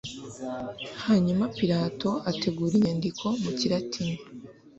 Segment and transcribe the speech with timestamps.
[1.05, 4.17] Hanyuma Pilato ategura inyandiko mu kilatini,